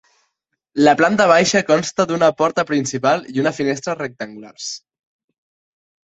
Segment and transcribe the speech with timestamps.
[0.85, 4.73] La planta baixa consta d’una porta principal i una finestra rectangulars.